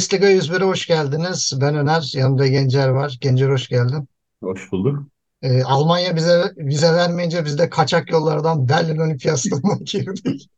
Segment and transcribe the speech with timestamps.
[0.00, 1.52] Bundesliga 101'e hoş geldiniz.
[1.60, 3.18] Ben Öner, yanımda Gencer var.
[3.20, 4.08] Gencer hoş geldin.
[4.42, 4.98] Hoş bulduk.
[5.42, 10.50] Ee, Almanya bize vize vermeyince biz de kaçak yollardan Berlin Olimpiyası'na girdik.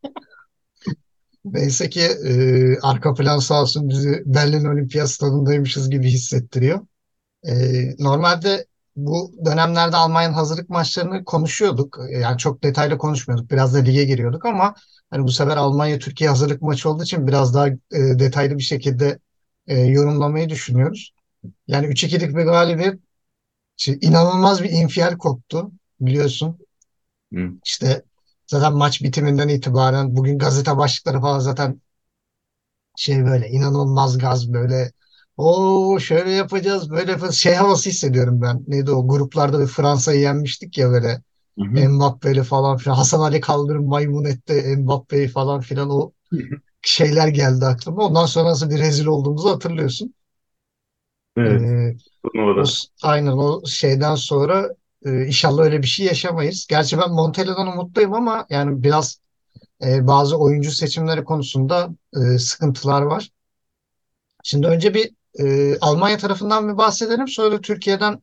[1.45, 2.35] Neyse ki e,
[2.82, 6.81] arka plan sağ olsun bizi Berlin Olimpiyat stadındaymışız gibi hissettiriyor.
[7.46, 7.53] E,
[7.99, 11.99] normalde bu dönemlerde Almanya'nın hazırlık maçlarını konuşuyorduk.
[12.11, 13.50] E, Yani çok detaylı konuşmuyorduk.
[13.50, 14.75] Biraz da lige giriyorduk ama
[15.11, 19.18] hani bu sefer Almanya-Türkiye hazırlık maçı olduğu için biraz daha e, detaylı bir şekilde
[19.66, 21.12] e, yorumlamayı düşünüyoruz.
[21.66, 23.00] Yani 3-2'lik bir galibiyet
[23.76, 26.58] şey, inanılmaz bir infial koptu biliyorsun.
[27.32, 27.52] Hı.
[27.64, 28.02] İşte
[28.46, 31.80] zaten maç bitiminden itibaren bugün gazete başlıkları falan zaten
[32.97, 34.92] şey böyle inanılmaz gaz böyle
[35.36, 38.64] o şöyle yapacağız böyle yapacağız şey havası hissediyorum ben.
[38.69, 41.22] Neydi o gruplarda bir Fransa'yı yenmiştik ya böyle
[41.58, 41.88] Hı hı.
[41.88, 46.12] Mbappe'li falan filan Hasan Ali kaldırıp maymun etti Mbappe'yi falan filan o
[46.88, 48.06] şeyler geldi aklıma.
[48.06, 50.14] Ondan sonra nasıl bir rezil olduğumuzu hatırlıyorsun.
[51.36, 51.61] Evet.
[51.61, 51.97] Ee,
[52.38, 52.64] o
[53.02, 54.69] aynen o şeyden sonra
[55.06, 56.66] e, inşallah öyle bir şey yaşamayız.
[56.70, 59.20] Gerçi ben Montella'dan umutluyum ama yani biraz
[59.84, 63.30] e, bazı oyuncu seçimleri konusunda e, sıkıntılar var.
[64.42, 68.22] Şimdi önce bir e, Almanya tarafından bir bahsedelim, sonra Türkiye'den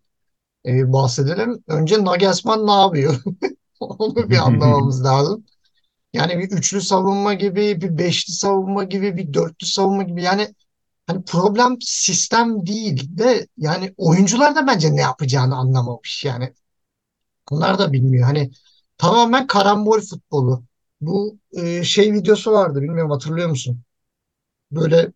[0.65, 1.63] e, bahsedelim.
[1.67, 3.23] Önce Nagelsmann ne yapıyor?
[3.80, 5.45] Onu bir anlamamız lazım.
[6.13, 10.23] Yani bir üçlü savunma gibi, bir beşli savunma gibi, bir dörtlü savunma gibi.
[10.23, 10.55] Yani
[11.07, 16.25] hani problem sistem değil de yani oyuncular da bence ne yapacağını anlamamış.
[16.25, 16.53] Yani
[17.52, 18.25] onlar da bilmiyor.
[18.25, 18.52] Hani
[18.97, 20.63] tamamen karambol futbolu.
[21.02, 23.81] Bu e, şey videosu vardı bilmiyorum hatırlıyor musun?
[24.71, 25.13] Böyle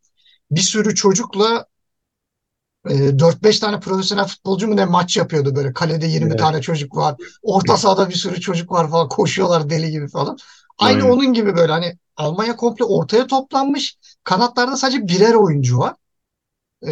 [0.51, 1.67] bir sürü çocukla
[2.89, 5.73] e, 4-5 tane profesyonel futbolcu mu ne maç yapıyordu böyle.
[5.73, 6.39] Kalede 20 Evet.
[6.39, 7.15] tane çocuk var.
[7.43, 9.09] Orta sahada bir sürü çocuk var falan.
[9.09, 10.37] Koşuyorlar deli gibi falan.
[10.77, 11.13] Aynı Aynen.
[11.13, 13.97] onun gibi böyle hani Almanya komple ortaya toplanmış.
[14.23, 15.95] Kanatlarda sadece birer oyuncu var.
[16.81, 16.91] Ee,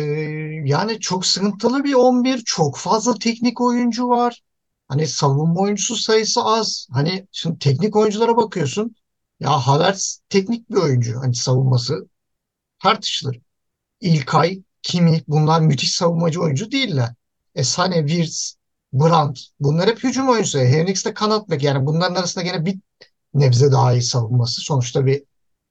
[0.66, 2.44] yani çok sıkıntılı bir 11.
[2.46, 4.42] Çok fazla teknik oyuncu var.
[4.88, 6.88] Hani savunma oyuncusu sayısı az.
[6.92, 8.96] Hani şimdi teknik oyunculara bakıyorsun.
[9.40, 11.20] Ya Havertz teknik bir oyuncu.
[11.22, 12.10] Hani savunması
[12.80, 13.40] tartışılır.
[14.02, 17.16] İlkay, Kimmich bunlar müthiş savunmacı oyuncu değiller.
[17.56, 18.56] E Sané, Wirtz,
[18.94, 20.60] Brandt bunlar hep hücum oyuncusu.
[20.60, 21.64] E, Henrichs de kanat bek.
[21.64, 22.80] Yani bunların arasında gene bir
[23.34, 24.62] nebze daha iyi savunması.
[24.62, 25.24] Sonuçta bir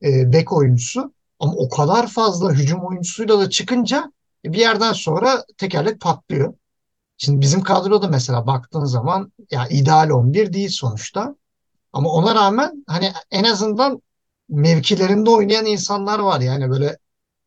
[0.02, 1.14] e, bek oyuncusu.
[1.38, 4.12] Ama o kadar fazla hücum oyuncusuyla da çıkınca
[4.44, 6.54] bir yerden sonra tekerlek patlıyor.
[7.16, 11.36] Şimdi bizim kadroda mesela baktığın zaman ya ideal 11 değil sonuçta.
[11.92, 14.02] Ama ona rağmen hani en azından
[14.48, 16.40] mevkilerinde oynayan insanlar var.
[16.40, 16.98] Yani böyle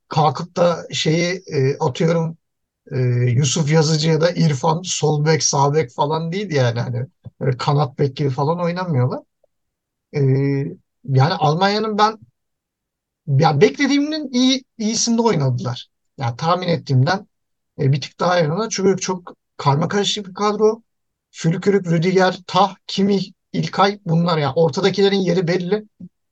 [0.10, 2.38] kalkıp da şeyi e, atıyorum
[2.92, 2.98] e,
[3.38, 7.08] Yusuf Yazıcı ya da İrfan sol bek sağ bek falan değil yani hani
[7.42, 9.20] böyle kanat bek gibi falan oynamıyorlar.
[10.16, 10.20] E,
[11.04, 12.20] yani Almanya'nın ben
[13.28, 15.88] ya beklediğimin iyi iyisinde oynadılar.
[16.18, 17.28] Yani tahmin ettiğimden
[17.80, 18.70] e, bir tık daha oynadılar.
[18.72, 20.82] Çünkü çok karmakarışık bir kadro.
[21.32, 25.86] Fülkürük, Rüdiger, Tah, Kimmich, İlkay bunlar ya ortadakilerin yeri belli.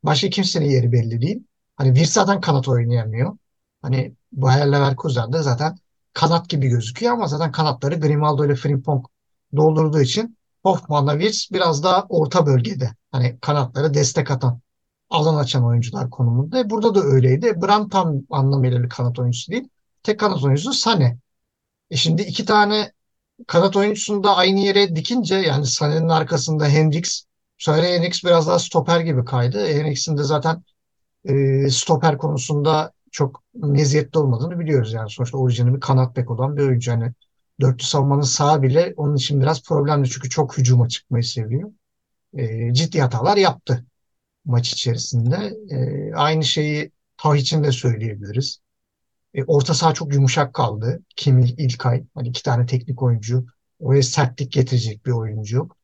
[0.03, 1.43] Başka kimsenin yeri belli değil.
[1.75, 3.37] Hani bir zaten kanat oynayamıyor.
[3.81, 5.77] Hani Bayer Leverkusen de zaten
[6.13, 9.05] kanat gibi gözüküyor ama zaten kanatları Grimaldo ile Frimpong
[9.55, 12.91] doldurduğu için Hoffman'la Wirtz biraz daha orta bölgede.
[13.11, 14.59] Hani kanatları destek atan,
[15.09, 16.59] alan açan oyuncular konumunda.
[16.59, 17.61] E, Burada da öyleydi.
[17.61, 19.69] Brandt tam anlamıyla bir kanat oyuncusu değil.
[20.03, 21.17] Tek kanat oyuncusu Sané.
[21.91, 22.91] E şimdi iki tane
[23.47, 27.25] kanat oyuncusunu da aynı yere dikince yani Sané'nin arkasında Hendrix
[27.57, 29.67] sonra Hendrix biraz daha stoper gibi kaydı.
[29.67, 30.63] Hendrix'in de zaten
[31.25, 35.09] e, stoper konusunda çok meziyetli olmadığını biliyoruz yani.
[35.09, 36.91] Sonuçta orijinali bir kanat bek olan bir oyuncu.
[36.91, 37.13] Yani
[37.61, 41.71] dörtlü savunmanın sağı bile onun için biraz problemli çünkü çok hücuma çıkmayı seviyor.
[42.37, 43.85] E, ciddi hatalar yaptı
[44.45, 45.53] maç içerisinde.
[45.69, 48.59] E, aynı şeyi Tah için de söyleyebiliriz.
[49.33, 51.01] E, orta saha çok yumuşak kaldı.
[51.15, 52.03] Kimi, İlkay.
[52.15, 53.45] Hani iki tane teknik oyuncu.
[53.79, 55.77] Oraya sertlik getirecek bir oyuncu yok.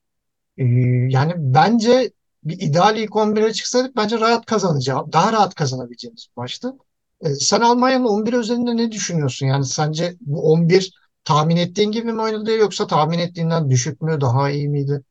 [0.58, 0.64] E,
[1.10, 2.12] yani bence
[2.44, 5.14] bir ideal ilk 11'e çıksaydık bence rahat kazanacağım.
[5.14, 6.74] Daha rahat kazanabileceğimiz maçtı.
[7.22, 9.46] E, sen Almanya'nın 11 üzerinde ne düşünüyorsun?
[9.46, 10.94] Yani sence bu 11
[11.24, 15.04] tahmin ettiğin gibi mi oynadı yoksa tahmin ettiğinden düşük mü, daha iyi miydi?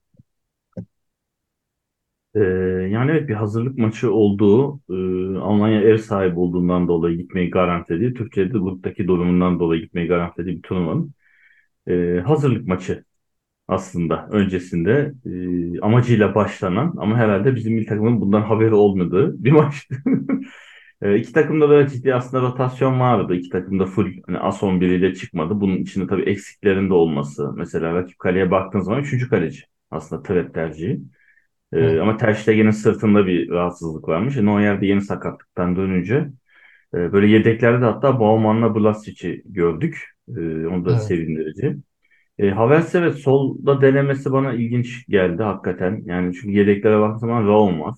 [2.37, 2.41] Ee,
[2.93, 8.59] yani evet bir hazırlık maçı olduğu, e, Almanya ev sahibi olduğundan dolayı gitmeyi garantilediği, Türkiye'de
[8.59, 11.13] gruptaki durumundan dolayı gitmeyi garantilediği bir turnuvanın
[11.89, 13.05] e, hazırlık maçı
[13.69, 15.15] aslında öncesinde
[15.77, 19.97] e, amacıyla başlanan ama herhalde bizim milli takımın bundan haberi olmadığı bir maçtı.
[21.03, 23.35] E, iki takımda da ciddi aslında rotasyon vardı.
[23.35, 25.61] İki takım da full hani as 11 ile çıkmadı.
[25.61, 27.53] Bunun içinde tabii eksiklerin de olması.
[27.57, 31.01] Mesela rakip kaleye baktığın zaman üçüncü kaleci aslında Fred tercihi.
[31.73, 34.37] E, ama Ter Stegen'in sırtında bir rahatsızlık varmış.
[34.37, 36.29] E, Neuer de yeni sakatlıktan dönünce
[36.95, 39.99] E, böyle yedeklerde hatta Bauman'la Blasic'i gördük.
[40.29, 41.01] E, onu da Evet.
[41.01, 41.77] sevindirici.
[42.39, 46.03] E, Havertz evet solda denemesi bana ilginç geldi hakikaten.
[46.07, 47.95] Yani çünkü yedeklere baktığım zaman Raum var.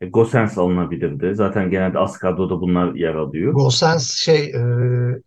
[0.00, 1.34] E, Gosens alınabilirdi.
[1.34, 3.52] Zaten genelde az kadroda bunlar yer alıyor.
[3.52, 4.60] Gosens şey e,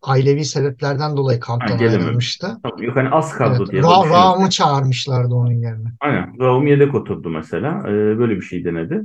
[0.01, 2.05] ailevi sebeplerden dolayı Ha, kamptan gelememiş.
[2.05, 2.47] ayrılmıştı.
[2.79, 3.37] Yok hani az Evet.
[3.37, 5.89] kadro diye Ra Raum'u çağırmışlardı onun yerine.
[5.99, 6.39] Aynen.
[6.39, 7.79] Raum yedek oturdu mesela.
[7.89, 9.01] E, böyle bir şey denedi.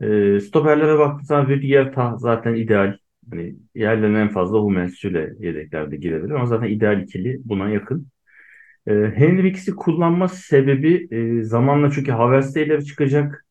[0.00, 2.96] E, stoperlere baktığımız zaman Rüdiger ta zaten ideal.
[3.30, 8.06] Hani yerlerine en fazla Hummels Süle yedeklerde girebilir ama zaten ideal ikili buna yakın.
[8.86, 11.08] E, Henriks'i kullanma sebebi
[11.40, 13.41] e, zamanla çünkü Havertz de ileri çıkacak.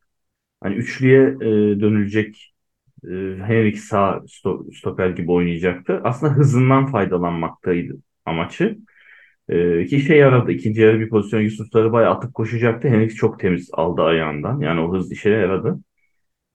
[0.61, 2.53] Hani üçlüye e, dönülecek
[3.05, 3.09] e,
[3.45, 6.01] Henriks sağ sto- stoper gibi oynayacaktı.
[6.03, 7.93] Aslında hızından faydalanmaktaydı
[8.25, 8.77] amacı.
[9.49, 10.51] E, ki işe yaradı.
[10.51, 12.87] İkinci yarı bir pozisyon Yusuf Sarıbay atıp koşacaktı.
[12.89, 14.59] Henriks çok temiz aldı ayağından.
[14.59, 15.79] Yani o hız işe yaradı.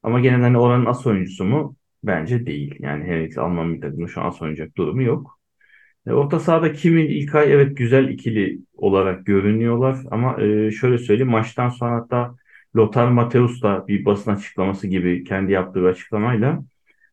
[0.03, 1.77] Ama gene de hani oranın as oyuncusu mu?
[2.05, 2.75] Bence değil.
[2.81, 5.41] Yani Henriks Alman bir takımda şu an as oynayacak durumu yok.
[6.07, 11.69] E, orta sahada Kimin İlkay evet güzel ikili olarak görünüyorlar ama e, şöyle söyleyeyim maçtan
[11.69, 12.37] sonra hatta
[12.77, 16.65] Lothar Matthäus da bir basın açıklaması gibi kendi yaptığı bir açıklamayla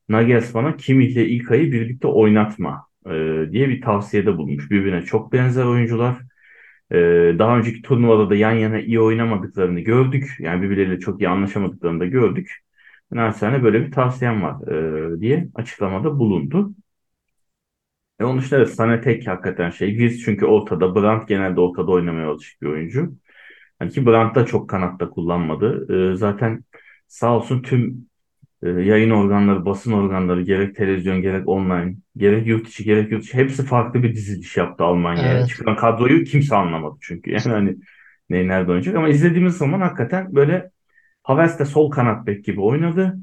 [0.09, 3.11] Nagelsmann'a Kimmih ile İlkay'ı birlikte oynatma e,
[3.51, 4.71] diye bir tavsiyede bulunmuş.
[4.71, 6.17] Birbirine çok benzer oyuncular.
[6.91, 6.97] E,
[7.39, 10.35] daha önceki turnuvada da yan yana iyi oynamadıklarını gördük.
[10.39, 12.51] Yani birbirleriyle çok iyi anlaşamadıklarını da gördük.
[13.11, 14.67] Naçizane böyle bir tavsiyem var
[15.17, 16.73] e, diye açıklamada bulundu.
[18.19, 19.95] E onun dışında evet, Sané tek hakikaten şey.
[19.95, 20.95] Giz çünkü ortada.
[20.95, 23.13] Brandt genelde ortada oynamaya alışık bir oyuncu.
[23.83, 25.87] Hani ki Brandt da çok kanatta kullanmadı.
[26.13, 26.63] E, zaten
[27.07, 28.07] sağ olsun tüm
[28.63, 33.37] e, yayın organları, basın organları gerek televizyon gerek online, gerek yurt içi gerek yurt dışı
[33.37, 35.37] hepsi farklı bir diziliş yaptı Almanya'ya.
[35.37, 35.49] Evet.
[35.49, 37.31] Çıkan kadroyu kimse anlamadı çünkü.
[37.31, 37.75] Yani hani
[38.29, 40.69] ne nerede oynayacak ama izlediğimiz zaman hakikaten böyle
[41.23, 43.17] Havertz de sol kanat bek gibi oynadı.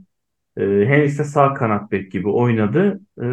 [0.56, 3.00] E, Henriks de sağ kanat bek gibi oynadı.
[3.22, 3.26] E,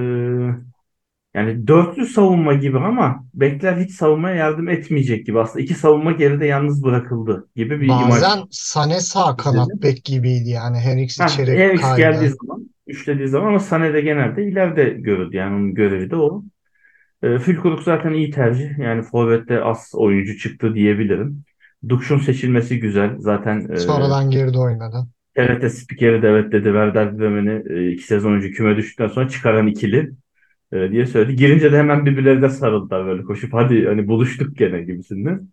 [1.37, 5.39] yani dörtlü savunma gibi ama bekler hiç savunmaya yardım etmeyecek gibi.
[5.39, 10.77] Aslında iki savunma geride yalnız bırakıldı gibi bir Bazen Sané sağ kanat bek gibiydi yani.
[10.77, 12.35] Henriks Ha, içeri Henriks geldiği kaydı.
[12.41, 15.35] zaman, üçlediği zaman ama Sané de genelde ileride görüldü.
[15.35, 16.43] Yani onun görevi de o.
[17.23, 18.77] E, Füllkrug zaten iyi tercih.
[18.77, 21.43] Yani forvette az oyuncu çıktı diyebilirim.
[21.89, 23.15] Dukş'un seçilmesi güzel.
[23.17, 25.07] Zaten e, Sonradan geride oynadı.
[25.35, 26.63] TRT spikeri de evet dedi.
[26.63, 30.11] Werder Bremen'i e, iki sezon önce küme düştükten sonra çıkaran ikili
[30.73, 31.35] e, diye söyledi.
[31.35, 35.49] Girince de hemen birbirlerine sarıldılar böyle koşup hadi hani buluştuk gene gibisinden.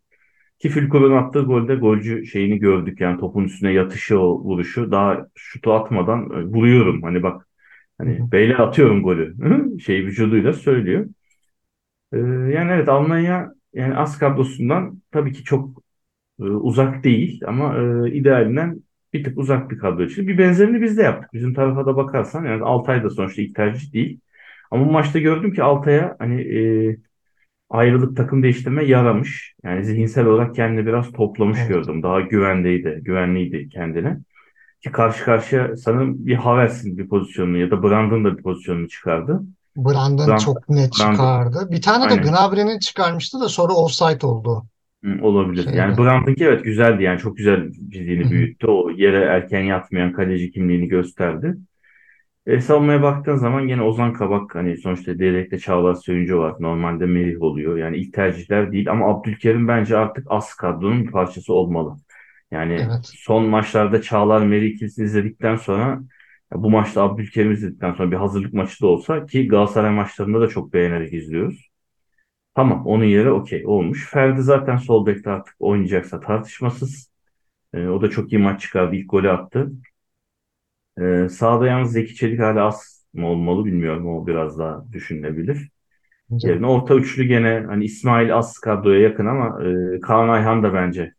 [0.59, 4.91] Ki Fülkur'un attığı golde golcü şeyini gördük yani topun üstüne yatışı o vuruşu.
[4.93, 7.49] Daha şutu atmadan e, vuruyorum hani bak
[7.99, 9.37] hani beyler atıyorum golü
[9.81, 11.07] şey vücuduyla söylüyor.
[12.13, 12.17] E,
[12.55, 15.83] yani evet Almanya yani az kadrosundan tabii ki çok
[16.41, 18.83] e, uzak değil ama e, idealinden
[19.13, 20.29] bir tık uzak bir kadro için.
[20.29, 21.35] Bir benzerini biz de yaptık.
[21.35, 24.21] Bizim tarafa da bakarsan yani Altay da sonuçta ilk tercih değil.
[24.75, 26.97] Ama maçta gördüm ki Altay'a hani e,
[27.71, 29.55] ayrılık takım değiştirme yaramış.
[29.65, 31.69] Yani zihinsel olarak kendini biraz toplamış Evet.
[31.69, 32.03] gördüm.
[32.03, 34.19] Daha güvendeydi, güvenliydi kendine.
[34.83, 39.43] Ki karşı karşıya sanırım bir Havertz'in bir pozisyonunu ya da Brandt'ın da bir pozisyonunu çıkardı.
[39.77, 41.69] Brandon Brandt, çok net Brandt çıkardı.
[41.71, 44.65] Bir tane de Gnabry'nin çıkarmıştı da sonra offside oldu
[45.05, 45.65] Hı, olabilir.
[45.75, 46.09] Yani şeyde.
[46.09, 48.67] Brandt'ınki evet güzeldi yani çok güzel fiziğini büyüttü.
[48.67, 51.55] O yere erken yatmayan kaleci kimliğini gösterdi.
[52.47, 56.55] E, savunmaya baktığın zaman yine Ozan Kabak hani sonuçta yedekte Çağlar Söyüncü var.
[56.61, 57.77] Normalde Melih oluyor.
[57.79, 61.97] Yani ilk tercihler değil ama Abdülkerim bence artık az kadronun bir parçası olmalı.
[62.51, 63.13] Yani Evet.
[63.15, 66.01] son maçlarda Çağlar Melih ikilisini izledikten sonra
[66.55, 70.73] bu maçta Abdülkerim izledikten sonra bir hazırlık maçı da olsa ki Galatasaray maçlarında da çok
[70.73, 71.71] beğenerek izliyoruz.
[72.55, 74.11] Tamam onun yeri okey olmuş.
[74.11, 77.11] Ferdi zaten sol bekte artık oynayacaksa tartışmasız.
[77.75, 78.97] E, o da çok iyi maç çıkardı.
[78.97, 79.73] İlk golü attı.
[81.01, 84.09] E, sağda yalnız Zeki Çelik hala az mı olmalı bilmiyorum.
[84.09, 85.71] O biraz daha düşünülebilir.
[86.31, 86.49] Bence.
[86.49, 89.65] Yerine orta üçlü gene hani İsmail az kadroya yakın ama
[89.97, 91.15] e, Kaan Ayhan da bence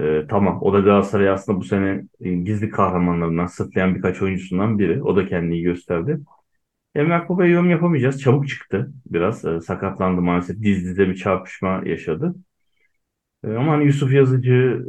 [0.00, 0.58] e, tamam.
[0.62, 5.02] O da Galatasaray aslında bu sene e, gizli kahramanlarından sırtlayan birkaç oyuncusundan biri.
[5.02, 6.20] O da kendini gösterdi.
[6.94, 8.22] Emrah Baba'ya yorum yapamayacağız.
[8.22, 9.44] Çabuk çıktı biraz.
[9.44, 10.62] E, sakatlandı maalesef.
[10.62, 12.34] Diz dize bir çarpışma yaşadı.
[13.44, 14.82] E, ama hani Yusuf Yazıcı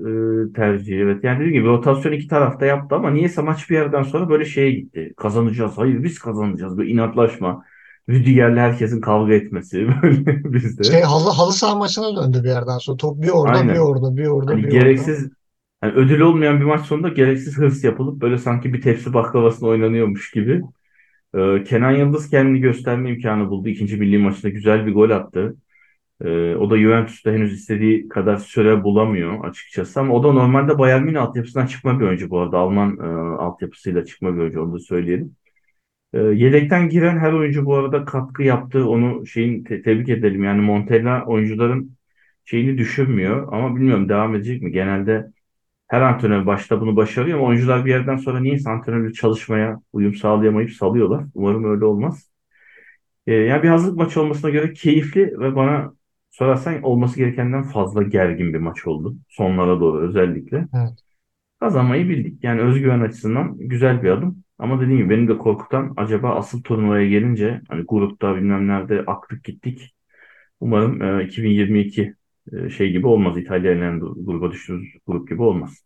[0.49, 1.23] e, tercihi evet.
[1.23, 4.71] Yani dediğim gibi rotasyon iki tarafta yaptı ama niyeyse maç bir yerden sonra böyle şeye
[4.71, 5.13] gitti.
[5.17, 5.77] Kazanacağız.
[5.77, 6.77] Hayır biz kazanacağız.
[6.77, 7.63] Böyle inatlaşma.
[8.09, 10.83] Rüdiger'le herkesin kavga etmesi böyle bizde.
[10.83, 12.97] Şey halı, halı saha maçına döndü bir yerden sonra.
[12.97, 13.75] Top bir orada, bir Aynen.
[13.79, 14.79] orada, bir orada, Hani bir orada.
[14.79, 15.29] gereksiz
[15.81, 20.31] hani ödül olmayan bir maç sonunda gereksiz hırs yapılıp böyle sanki bir tepsi baklavasına oynanıyormuş
[20.31, 20.61] gibi.
[21.35, 23.69] Ee, Kenan Yıldız kendini gösterme imkanı buldu.
[23.69, 25.55] İkinci milli maçında güzel bir gol attı.
[26.25, 29.99] Ee, o da Juventus'ta henüz istediği kadar süre bulamıyor açıkçası.
[29.99, 32.57] Ama o da normalde Bayern Münih altyapısından çıkma bir oyuncu bu arada.
[32.57, 33.03] Alman e,
[33.41, 35.35] altyapısıyla çıkma bir oyuncu onu da söyleyelim.
[36.13, 38.89] E, yedekten giren her oyuncu bu arada katkı yaptı.
[38.89, 40.43] Onu şeyin te- tebrik edelim.
[40.43, 41.97] Yani Montella oyuncuların
[42.45, 44.71] şeyini düşürmüyor ama bilmiyorum devam edecek mi?
[44.71, 45.31] Genelde
[45.87, 50.71] her antrenör başta bunu başarıyor ama oyuncular bir yerden sonra niye antrenörle çalışmaya uyum sağlayamayıp
[50.71, 51.25] salıyorlar.
[51.35, 52.31] Umarım öyle olmaz.
[53.27, 55.93] E, yani bir hazırlık maçı olmasına göre keyifli ve bana
[56.37, 59.15] sorarsan olması gerekenden fazla gergin bir maç oldu.
[59.29, 60.57] Sonlara doğru özellikle.
[60.57, 60.99] Evet.
[61.59, 62.43] Kazanmayı bildik.
[62.43, 64.43] Yani özgüven açısından güzel bir adım.
[64.59, 69.43] Ama dediğim gibi beni de korkutan acaba asıl turnuvaya gelince hani grupta bilmem nerede aktık
[69.43, 69.95] gittik.
[70.59, 72.13] Umarım e, 2022
[72.53, 73.37] e, şey gibi olmaz.
[73.37, 75.83] İtalya ile gruba düştüğümüz grup gibi olmaz.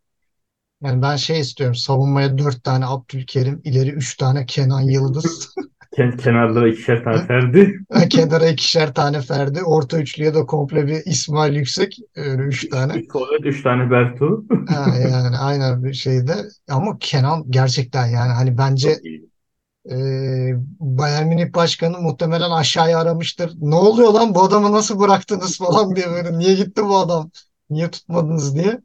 [0.82, 1.76] Yani ben şey istiyorum.
[1.76, 5.56] Savunmaya dört tane Abdülkerim, ileri üç tane Kenan Yıldız.
[5.96, 7.80] Ken kenarlara ikişer tane Ferdi.
[8.10, 9.64] Kenara ikişer tane Ferdi.
[9.64, 11.98] Orta üçlüye de komple bir İsmail Yüksek.
[12.16, 12.94] Öyle üç tane.
[12.94, 14.46] Üç forvet, üç tane Bertu.
[14.68, 16.36] Ha, yani aynen bir şeyde.
[16.70, 19.00] Ama Kenan gerçekten yani hani bence
[19.92, 19.96] e,
[20.80, 23.52] Bayern Münih Başkanı muhtemelen aşağıya aramıştır.
[23.62, 26.38] Ne oluyor lan bu adamı nasıl bıraktınız falan diye böyle.
[26.38, 27.32] Niye gitti bu adam?
[27.70, 28.80] Niye tutmadınız diye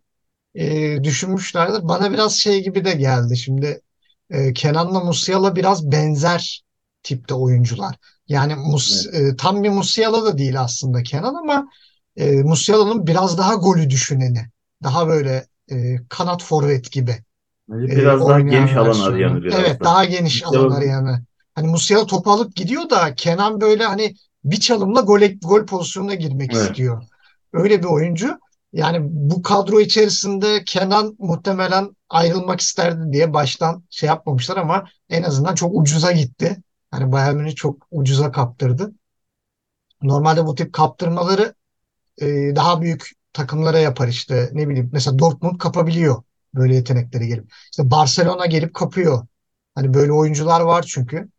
[0.54, 1.88] e, düşünmüşlerdir.
[1.88, 3.36] Bana biraz şey gibi de geldi.
[3.36, 3.80] Şimdi
[4.30, 6.65] e, Kenan'la Musiala biraz benzer
[7.06, 7.96] tipte oyuncular.
[8.28, 9.32] Yani Mus, Evet.
[9.32, 11.68] e, tam bir Musiala da değil aslında Kenan ama
[12.16, 14.46] e, Musiala'nın biraz daha golü düşüneni.
[14.82, 17.16] Daha böyle e, kanat forvet gibi
[17.68, 19.84] Bence e, biraz daha oynayan geniş alan arayanı biraz Evet da.
[19.84, 21.22] daha geniş alan Mustafa- arayanı.
[21.54, 26.54] Hani Musiala topu alıp gidiyor da Kenan böyle hani bir çalımla gol, gol pozisyonuna girmek
[26.54, 26.62] Evet.
[26.70, 27.02] istiyor.
[27.52, 28.38] Öyle bir oyuncu.
[28.72, 35.54] Yani bu kadro içerisinde Kenan muhtemelen ayrılmak isterdi diye baştan şey yapmamışlar ama en azından
[35.54, 36.56] çok ucuza gitti.
[36.90, 38.92] Hani Bayern Münih çok ucuza kaptırdı.
[40.02, 41.54] Normalde bu tip kaptırmaları
[42.22, 42.26] e,
[42.56, 46.22] daha büyük takımlara yapar işte ne bileyim mesela Dortmund kapabiliyor
[46.54, 47.52] böyle yetenekleri gelip.
[47.72, 49.26] İşte Barcelona gelip kapıyor.
[49.74, 51.30] Hani böyle oyuncular var çünkü.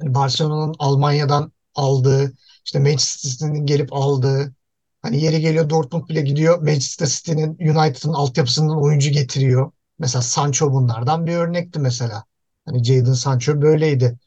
[0.00, 2.32] Hani Barcelona'nın Almanya'dan aldığı,
[2.64, 4.54] işte Manchester City'nin gelip aldığı,
[5.02, 9.72] hani yeri geliyor Dortmund bile gidiyor Manchester City'nin United'ın altyapısından oyuncu getiriyor.
[9.98, 12.24] Mesela Sancho bunlardan bir örnekti mesela.
[12.66, 14.18] Hani Jadon Sancho böyleydi.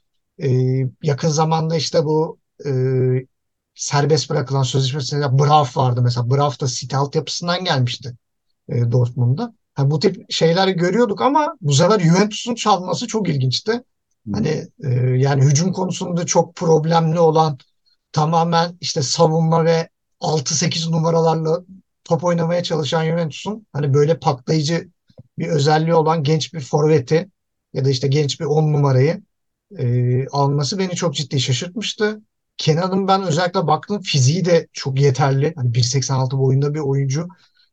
[0.43, 2.69] Ee, yakın zamanda işte bu e,
[3.75, 6.29] serbest bırakılan sözleşmesinde Braaf vardı mesela.
[6.29, 8.15] Braaf da City altyapısından gelmişti
[8.69, 9.53] e, Dortmund'da.
[9.73, 13.83] Ha, bu tip şeyler görüyorduk ama bu sefer Juventus'un çalması çok ilginçti.
[14.33, 17.57] Hani e, yani hücum konusunda çok problemli olan
[18.11, 19.89] tamamen işte savunma ve
[20.21, 21.63] 6-8 numaralarla
[22.03, 24.89] top oynamaya çalışan Juventus'un hani böyle patlayıcı
[25.37, 27.29] bir özelliği olan genç bir forveti
[27.73, 29.21] ya da işte genç bir 10 numarayı
[29.79, 32.21] e, alması beni çok ciddi şaşırtmıştı.
[32.57, 35.53] Kenan'ın ben özellikle baktım fiziği de çok yeterli.
[35.55, 37.27] Hani 1.86 boyunda bir oyuncu.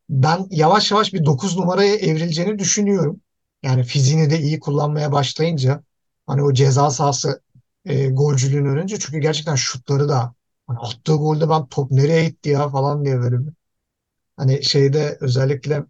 [0.09, 3.21] Ben yavaş yavaş bir 9 numaraya evrileceğini düşünüyorum.
[3.63, 5.83] Yani fiziğini de iyi kullanmaya başlayınca
[6.27, 7.41] hani o ceza sahası
[7.85, 10.33] e, golcülüğünü öğrenince çünkü gerçekten şutları da
[10.67, 13.53] hani attığı golde ben top nereye gitti ya falan diye böyle bir
[14.37, 15.83] hani şeyde özellikle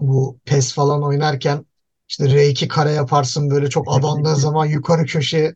[0.00, 1.66] bu PES falan oynarken
[2.12, 5.54] işte R2 kare yaparsın böyle çok abandığın zaman yukarı köşeye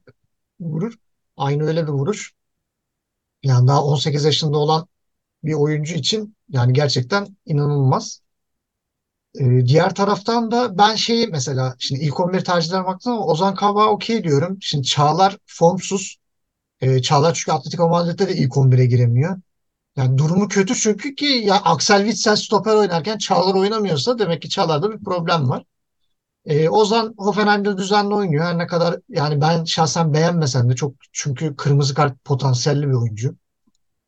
[0.61, 0.95] vurur.
[1.37, 2.33] Aynı öyle bir vuruş.
[3.43, 4.89] Yani daha 18 yaşında olan
[5.45, 8.23] bir oyuncu için yani gerçekten inanılmaz.
[9.41, 13.91] Ee, diğer taraftan da ben şeyi mesela şimdi ilk 11 tercihlerine baktım ama Ozan Kabak'a
[13.91, 14.59] okey diyorum.
[14.61, 16.17] Şimdi Çağlar formsuz.
[16.81, 19.41] Ee, Çağlar çünkü Atletico Madrid'de de ilk 11'e giremiyor.
[19.97, 24.93] Yani durumu kötü çünkü ki ya Axel Witsel stoper oynarken Çağlar oynamıyorsa demek ki Çağlar'da
[24.93, 25.65] bir problem var.
[26.47, 28.45] Ee, Ozan Hoffenheim'de düzenli oynuyor.
[28.45, 33.37] Her ne kadar yani ben şahsen beğenmesem de çok çünkü kırmızı kart potansiyelli bir oyuncu.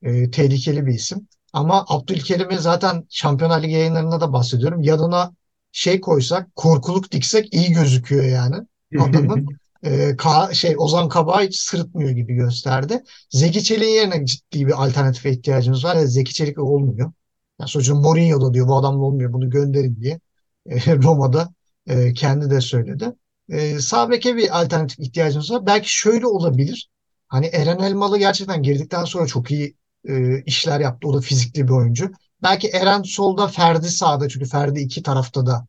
[0.03, 1.29] Ee, tehlikeli bir isim.
[1.53, 4.83] Ama Abdülkerim'i zaten Şampiyonlar Ligi yayınlarında da bahsediyorum.
[4.83, 5.33] Yanına
[5.73, 8.57] şey koysak, korkuluk diksek iyi gözüküyor yani
[8.97, 9.47] adamın.
[9.83, 13.03] Ee, Ka- şey Ozan Kabak'ı hiç sırıtmıyor gibi gösterdi.
[13.31, 15.97] Zeki Çelik'in yerine ciddi bir alternatife ihtiyacımız var.
[15.97, 17.13] Ya Zeki Çelik olmuyor.
[17.61, 20.21] Ya sonuçta Mourinho da diyor bu adamla olmuyor bunu gönderin diye.
[20.67, 21.49] E, Roma'da
[21.89, 23.13] e, kendi de söyledi.
[23.49, 25.67] E, sağ bir alternatif ihtiyacımız var.
[25.67, 26.91] Belki şöyle olabilir.
[27.29, 29.77] Hani Eren Elmalı gerçekten girdikten sonra çok iyi
[30.09, 31.09] e, işler yaptı.
[31.09, 32.13] O da fizikli bir oyuncu.
[32.43, 34.29] Belki Eren solda, Ferdi sağda.
[34.29, 35.67] Çünkü Ferdi iki tarafta da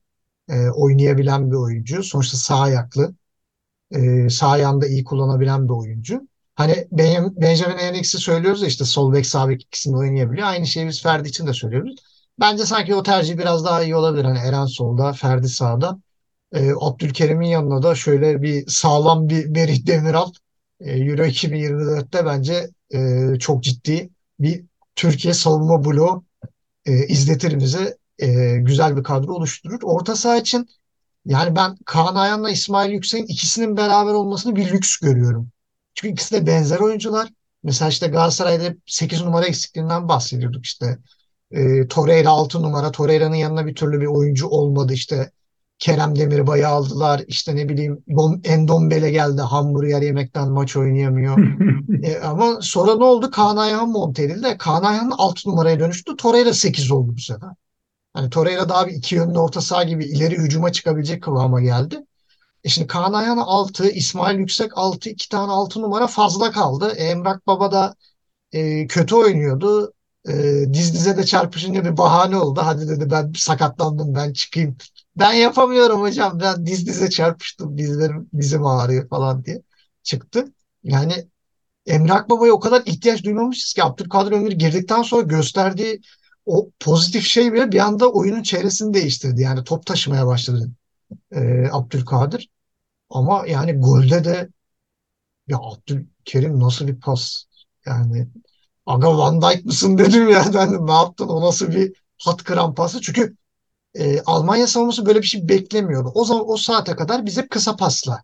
[0.49, 2.03] e, oynayabilen bir oyuncu.
[2.03, 3.13] Sonuçta sağ ayaklı.
[3.91, 6.27] E, sağ ayağını da iyi kullanabilen bir oyuncu.
[6.55, 10.47] Hani Benjamin, Henrichs'i söylüyoruz ya işte sol bek sağ bek ikisini oynayabiliyor.
[10.47, 11.95] Aynı şeyi biz Ferdi için de söylüyoruz.
[12.39, 14.25] Bence sanki o tercih biraz daha iyi olabilir.
[14.25, 15.99] Hani Eren solda, Ferdi sağda.
[16.53, 20.31] E, Abdülkerim'in yanına da şöyle bir sağlam bir Merih Demiral
[20.79, 24.65] e, Euro 2024'te bence e, çok ciddi bir
[24.95, 26.23] Türkiye savunma bloğu
[26.85, 27.97] e, izletir bize.
[28.19, 29.79] E, güzel bir kadro oluşturur.
[29.83, 30.69] Orta saha için
[31.25, 35.49] Yani ben Kaan Ayhan'la İsmail Yüksek'in ikisinin beraber olmasını bir lüks görüyorum.
[35.95, 37.29] Çünkü ikisi de benzer oyuncular.
[37.63, 40.97] Mesela işte Galatasaray'da 8 numara eksikliğinden bahsediyorduk işte.
[41.51, 42.91] E, Torreira 6 numara.
[42.91, 44.93] Torreira'nın yanına bir türlü bir oyuncu olmadı.
[44.93, 45.31] İşte
[45.79, 47.21] Kerem Demirbay'ı aldılar.
[47.27, 49.41] İşte ne bileyim Dom, Endombele geldi.
[49.41, 51.37] Hamburger yemekten maç oynayamıyor.
[52.03, 53.31] E, ama sonra ne oldu?
[53.31, 54.55] Kaan Ayhan monte edildi.
[54.59, 56.17] Kaan Ayhan 6 numaraya dönüştü.
[56.17, 57.49] Torreira 8 oldu bu sefer.
[58.13, 62.05] Hani Torreira daha bir iki yönlü orta saha gibi ileri hücuma çıkabilecek kıvama geldi.
[62.63, 66.93] E şimdi Kaan Ayhan 6, İsmail Yüksek 6, iki tane 6 numara fazla kaldı.
[66.97, 67.95] E, Emrak Baba da
[68.51, 69.93] e, kötü oynuyordu.
[70.29, 70.33] E,
[70.73, 72.61] diz dize de çarpışınca bir bahane oldu.
[72.63, 74.77] Hadi dedi ben sakatlandım ben çıkayım.
[75.15, 76.39] Ben yapamıyorum hocam.
[76.39, 77.77] Ben diz dize çarpıştım.
[77.77, 79.61] Dizlerim, dizim ağrıyor falan diye
[80.03, 80.45] çıktı.
[80.83, 81.27] Yani
[81.85, 86.01] Emrah Baba'ya o kadar ihtiyaç duymamışız ki Abdülkadir Ömür girdikten sonra gösterdiği
[86.45, 89.41] o pozitif şey bile bir anda oyunun çevresini değiştirdi.
[89.41, 90.69] Yani top taşımaya başladı
[91.31, 92.49] e, Abdülkadir.
[93.09, 94.49] Ama yani golde de
[95.47, 97.43] ya Abdülkerim nasıl bir pas
[97.85, 98.27] yani
[98.85, 103.01] aga Van Dijk mısın dedim ya ben ne yaptın o nasıl bir hat kıran pası
[103.01, 103.35] çünkü
[103.99, 106.11] e, Almanya savunması böyle bir şey beklemiyordu.
[106.15, 108.23] O zaman o saate kadar biz hep kısa pasla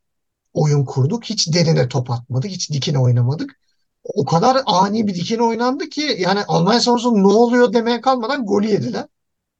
[0.53, 1.23] oyun kurduk.
[1.25, 2.51] Hiç derine top atmadık.
[2.51, 3.59] Hiç dikine oynamadık.
[4.03, 8.67] O kadar ani bir dikine oynandı ki yani Almanya savunması ne oluyor demeye kalmadan golü
[8.67, 9.05] yediler.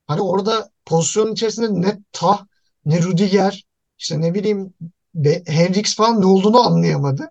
[0.08, 2.46] Hani orada pozisyonun içerisinde ne Tah
[2.86, 3.66] ne Rüdiger
[3.98, 4.74] işte ne bileyim
[5.16, 7.30] Be Hendricks falan ne olduğunu anlayamadı.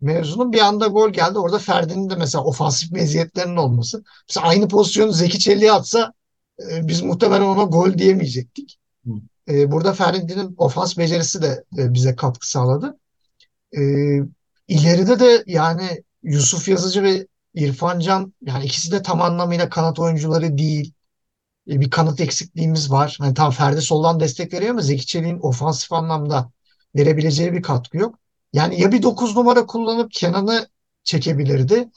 [0.00, 1.38] Mevzunun bir anda gol geldi.
[1.38, 4.04] Orada Ferdi'nin de mesela ofansif meziyetlerinin olması.
[4.28, 6.12] Mesela aynı pozisyonu Zeki Çelik'e atsa
[6.70, 8.78] e, biz muhtemelen ona gol diyemeyecektik.
[9.48, 12.98] E, burada Ferdi'nin ofans becerisi de e, bize katkı sağladı.
[13.76, 13.80] E,
[14.68, 20.58] ileride de yani Yusuf Yazıcı ve İrfan Can yani ikisi de tam anlamıyla kanat oyuncuları
[20.58, 20.92] değil.
[21.70, 23.16] E, bir kanat eksikliğimiz var.
[23.20, 26.50] Hani tam Ferdi soldan destek veriyor ama Zeki Çelik'in ofansif anlamda
[26.96, 28.18] verebileceği bir katkı yok.
[28.52, 30.68] Yani ya bir 9 numara kullanıp Kenan'ı
[31.04, 31.90] çekebilirdi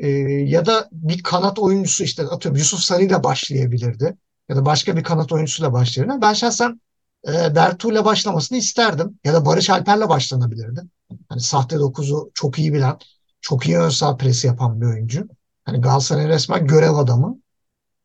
[0.00, 0.08] e,
[0.46, 4.16] ya da bir kanat oyuncusu işte atıyorum Yusuf Sarı ile başlayabilirdi.
[4.48, 6.22] Ya da başka bir kanat oyuncusuyla başlayabilirdi.
[6.22, 6.80] Ben şahsen
[7.28, 9.18] e, Bertu'yla başlamasını isterdim.
[9.24, 10.80] Ya da Barış Alper'le başlanabilirdi.
[11.28, 12.98] Hani sahte 9'u çok iyi bilen,
[13.40, 15.28] çok iyi ön saha presi yapan bir oyuncu.
[15.64, 17.38] Hani Galatasaray'ın resmen görev adamı.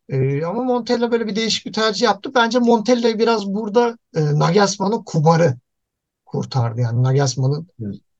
[0.09, 2.31] E, ama Montella böyle bir değişik bir tercih yaptı.
[2.35, 5.57] Bence Montella biraz burada e, Nagelsmann'ın kumarı
[6.25, 6.81] kurtardı.
[6.81, 7.67] Yani Nagelsmann'ın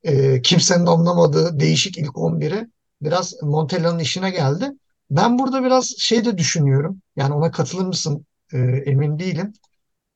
[0.03, 4.71] e, kimsenin anlamadığı değişik ilk 11'i biraz Montella'nın işine geldi.
[5.11, 7.01] Ben burada biraz şey de düşünüyorum.
[7.15, 9.53] Yani ona katılır mısın e, emin değilim.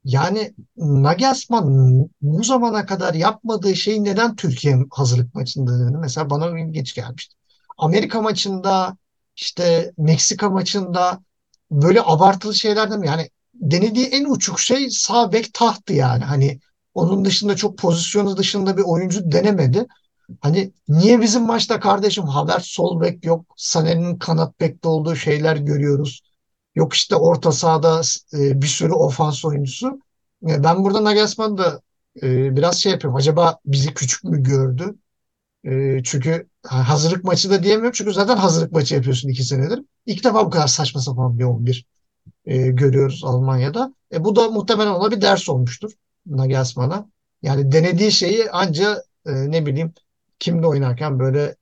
[0.04, 5.98] Yani Nagelsmann bu zamana kadar yapmadığı şeyi neden Türkiye hazırlık maçında dedi?
[5.98, 7.36] Mesela bana ilginç gelmişti.
[7.78, 8.98] Amerika maçında
[9.36, 11.20] işte Meksika maçında
[11.72, 13.08] böyle abartılı şeyler de mi?
[13.08, 16.24] Yani denediği en uçuk şey sağ bek tahtı yani.
[16.24, 16.60] Hani
[16.94, 19.86] onun dışında çok pozisyonu dışında bir oyuncu denemedi.
[20.42, 23.46] Hani niye bizim maçta kardeşim Havertz sol bek yok.
[23.58, 26.22] Sané'nin kanat bekte olduğu şeyler görüyoruz.
[26.76, 28.02] Yok işte orta sahada
[28.34, 30.00] e, bir sürü ofans oyuncusu.
[30.50, 31.82] E, ben burada Nagelsmann da
[32.24, 33.18] e, biraz şey yapıyorum.
[33.18, 34.96] Acaba bizi küçük mü gördü?
[35.64, 37.94] E, çünkü hazırlık maçı da diyemiyorum.
[37.96, 39.80] Çünkü zaten hazırlık maçı yapıyorsun iki senedir.
[40.06, 41.86] İlk defa bu kadar saçma sapan bir 11
[42.46, 43.94] e, görüyoruz Almanya'da.
[44.14, 45.92] E, bu da muhtemelen ona bir ders olmuştur
[46.26, 47.10] Nagelsmann'a.
[47.42, 49.94] Yani denediği şeyi anca e, ne bileyim
[50.40, 51.56] kimle oynarken böyle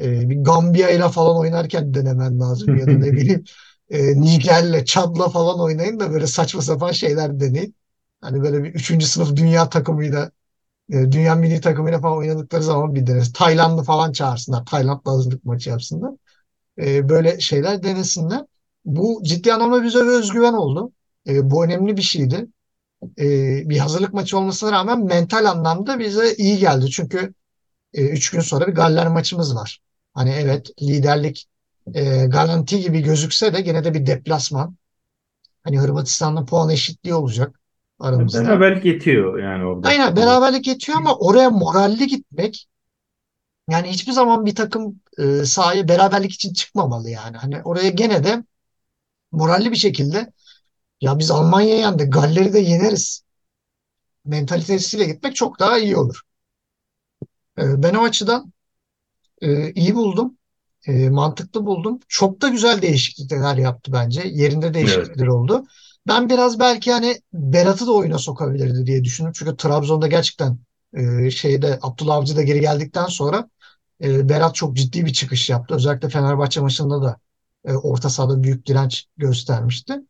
[0.00, 3.44] e, bir Gambiya ile falan oynarken denemen lazım ya da ne bileyim
[3.90, 7.74] e, Niger'le, Çad'la falan oynayın da böyle saçma sapan şeyler deneyin.
[8.20, 10.30] Hani böyle bir üçüncü sınıf dünya takımıyla
[10.90, 13.32] e, dünya milli takımıyla falan oynadıkları zaman bir denesin.
[13.32, 14.66] Tayland'ı falan çağırsınlar.
[14.66, 16.12] Tayland'la hazırlık maçı yapsınlar.
[16.78, 18.44] E, böyle şeyler denesinler.
[18.84, 20.92] Bu ciddi anlamda bize bir özgüven oldu.
[21.28, 22.46] E, bu önemli bir şeydi.
[23.18, 23.24] E,
[23.68, 26.90] bir hazırlık maçı olmasına rağmen mental anlamda bize iyi geldi.
[26.90, 27.34] Çünkü
[27.94, 29.80] e, üç gün sonra bir Galler maçımız var.
[30.14, 31.48] Hani evet liderlik
[31.94, 34.76] e, garanti gibi gözükse de gene de bir deplasman.
[35.64, 37.60] Hani Hırvatistan'la puan eşitliği olacak
[37.98, 38.44] aramızda.
[38.44, 39.88] Beraberlik yetiyor yani orada.
[39.88, 42.68] Aynen beraberlik yetiyor ama oraya moralli gitmek
[43.70, 47.36] yani hiçbir zaman bir takım e, sahaya beraberlik için çıkmamalı yani.
[47.36, 48.44] Hani oraya gene de
[49.32, 50.32] moralli bir şekilde
[51.00, 53.22] ya biz Almanya'yı yendik, Galler'i de yeneriz
[54.24, 56.20] mentalitesiyle gitmek çok daha iyi olur.
[57.58, 58.52] E, ben o açıdan
[59.42, 60.38] e, iyi buldum.
[60.86, 62.00] E, mantıklı buldum.
[62.08, 64.22] Çok da güzel değişiklikler yaptı bence.
[64.26, 65.32] Yerinde değişiklikler evet.
[65.32, 65.64] oldu.
[66.06, 69.32] Ben biraz belki hani Berat'ı da oyuna sokabilirdi diye düşündüm.
[69.34, 70.58] Çünkü Trabzon'da gerçekten
[70.94, 73.48] e, şeyde Abdullah Avcı da geri geldikten sonra
[74.00, 75.74] Berat çok ciddi bir çıkış yaptı.
[75.74, 77.16] Özellikle Fenerbahçe maçında da
[77.64, 80.00] orta sahada büyük direnç göstermişti.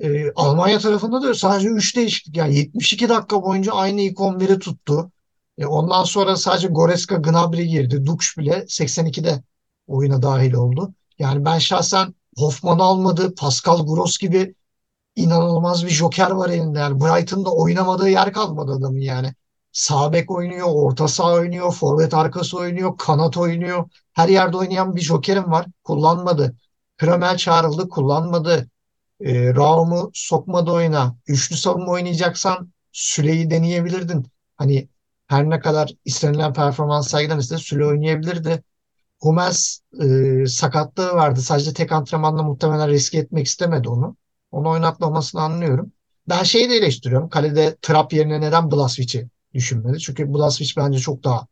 [0.00, 2.36] E, Almanya tarafında da sadece 3 değişiklik.
[2.36, 5.12] Yani 72 dakika boyunca aynı ilk 11'i tuttu.
[5.58, 8.06] E, ondan sonra sadece Goretzka, Gnabry girdi.
[8.06, 9.42] Dux bile 82'de
[9.86, 10.94] oyuna dahil oldu.
[11.18, 13.34] Yani ben şahsen Hoffman'ı almadı.
[13.34, 14.54] Pascal Gross gibi
[15.16, 16.78] inanılmaz bir joker var elinde.
[16.78, 19.34] Yani Brighton'da oynamadığı yer kalmadı adamın yani.
[19.72, 23.90] Sağ bek oynuyor, orta saha oynuyor, forvet arkası oynuyor, kanat oynuyor.
[24.12, 25.66] Her yerde oynayan bir jokerim var.
[25.84, 26.56] Kullanmadı.
[26.98, 28.68] Kramel çağrıldı, kullanmadı.
[29.20, 31.16] E, Raum'u sokmadı oyuna.
[31.26, 34.26] Üçlü savunma oynayacaksan Süle'yi deneyebilirdin.
[34.56, 34.88] Hani
[35.28, 38.62] her ne kadar istenilen performans sergilemese de Süle oynayabilirdi.
[39.20, 41.40] Hummels e, sakatlığı vardı.
[41.40, 44.16] Sadece tek antrenmanla muhtemelen riske etmek istemedi onu.
[44.50, 45.92] Onu oynatmamasını anlıyorum.
[46.28, 47.28] Ben şeyi de eleştiriyorum.
[47.28, 49.98] Kalede Trapp yerine neden Blaswic'i düşünmedi?
[49.98, 51.46] Çünkü Blaswich bence çok daha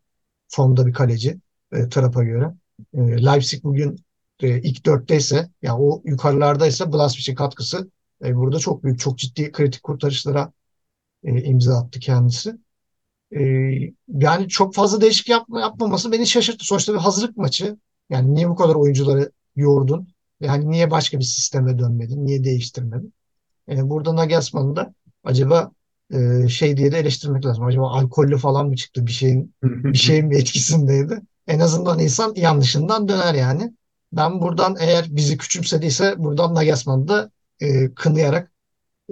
[0.47, 1.37] formda bir kaleci
[1.71, 2.53] e, Trapp'a göre.
[2.93, 4.05] E, Leipzig bugün
[4.39, 7.91] e, ilk dörtteyse ya o yukarılardaysa Blaswich'in katkısı
[8.25, 10.53] e, burada çok büyük, çok ciddi kritik kurtarışlara
[11.23, 12.57] e, imza attı kendisi.
[13.35, 13.41] E,
[14.07, 16.65] yani çok fazla değişik yapma, yapmaması beni şaşırttı.
[16.65, 17.77] Sonuçta bir hazırlık maçı.
[18.09, 20.07] Yani niye bu kadar oyuncuları yordun?
[20.39, 22.25] Yani niye başka bir sisteme dönmedin?
[22.25, 23.13] Niye değiştirmedin?
[23.69, 25.71] E, burada Nagelsmann'ı da acaba
[26.13, 27.65] e, şey diye de eleştirmek lazım.
[27.65, 29.07] Acaba alkollü falan mı çıktı?
[29.07, 31.21] Bir şeyin bir şeyin bir etkisindeydi.
[31.47, 33.73] En azından insan yanlışından döner yani.
[34.13, 38.51] Ben buradan eğer bizi küçümsediyse buradan Nagelsmann'ı da e, kınayarak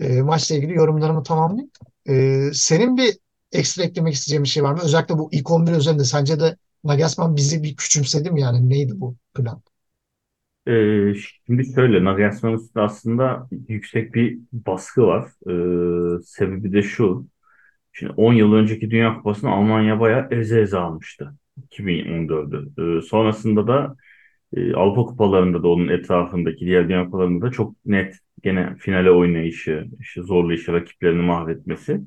[0.02, 1.72] e, maçla ilgili yorumlarımı tamamlayayım.
[2.08, 3.18] E, senin bir
[3.52, 4.80] ekstra eklemek isteyeceğin bir şey var mı?
[4.84, 8.70] Özellikle bu ilk 11 üzerinde sence de Nagelsmann bizi bir küçümsedi mi yani?
[8.70, 9.62] Neydi bu plan?
[10.68, 11.14] Ee,
[11.46, 15.24] şimdi şöyle Nagelsmann üstünde aslında yüksek bir baskı var.
[16.20, 17.28] Ee, sebebi de şu.
[17.94, 21.36] Şimdi 10 yıl önceki Dünya Kupası'nı Almanya bayağı eze eze almıştı.
[21.64, 22.70] 2014'ü.
[23.00, 23.96] Ee, sonrasında da
[24.58, 29.88] e, Avrupa Kupalarında da onun etrafındaki diğer Dünya Kupalarında da çok net gene finale oynayışı,
[30.00, 32.02] işte zorlayışı, rakiplerini mahvetmesi.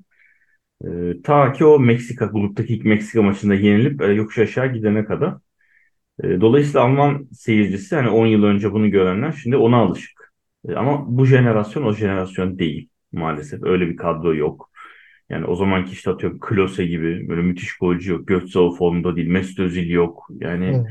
[0.86, 5.34] Ee, ta ki o Meksika, gruptaki ilk Meksika maçında yenilip e, yokuş aşağı gidene kadar.
[6.24, 10.34] E, Dolayısıyla Alman seyircisi hani 10 yıl önce bunu görenler şimdi ona alışık.
[10.68, 13.62] E, Ama bu jenerasyon o jenerasyon değil maalesef.
[13.64, 14.70] Öyle bir kadro yok.
[15.30, 18.28] Yani o zamanki işte atıyorum Klose gibi böyle müthiş golcü yok.
[18.28, 19.28] Götze o formda değil.
[19.28, 20.28] Mesut Özil yok.
[20.40, 20.86] Yani Evet.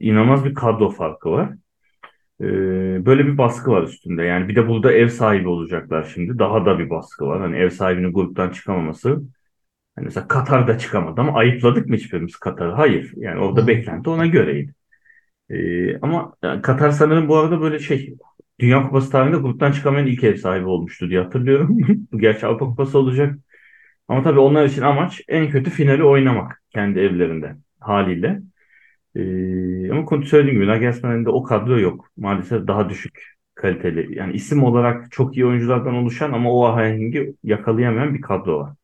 [0.00, 1.52] inanılmaz bir kadro farkı var.
[2.40, 2.44] E,
[3.06, 4.22] Böyle bir baskı var üstünde.
[4.22, 6.38] Yani bir de burada ev sahibi olacaklar şimdi.
[6.38, 7.40] Daha da bir baskı var.
[7.40, 9.08] Hani ev sahibinin gruptan çıkamaması.
[9.96, 12.72] Hani mesela Katar'da çıkamadı ama ayıpladık mı hiçbirimiz Katar'ı?
[12.72, 13.12] Hayır.
[13.16, 14.74] Yani orada beklenti ona göreydi.
[15.50, 18.14] Ee, ama yani Katar sanırım bu arada böyle şey
[18.60, 21.78] Dünya Kupası tarihinde gruptan çıkamayan ilk ev sahibi olmuştu diye hatırlıyorum.
[22.12, 23.34] Bu gerçi Avrupa Kupası olacak.
[24.08, 28.42] Ama tabii onlar için amaç en kötü finali oynamak kendi evlerinde haliyle.
[29.16, 32.08] Ee, ama söylediğim gibi Nagelsmann'ın o kadro yok.
[32.16, 33.22] Maalesef daha düşük
[33.54, 34.18] kaliteli.
[34.18, 38.74] Yani isim olarak çok iyi oyunculardan oluşan ama o ahengi yakalayamayan bir kadro var.